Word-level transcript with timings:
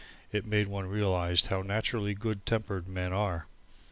it 0.31 0.47
made 0.47 0.65
one 0.67 0.87
realize 0.87 1.45
how 1.45 1.61
naturally 1.61 2.15
good 2.15 2.43
tempered 2.43 2.87
men 2.87 3.13
are. 3.13 3.45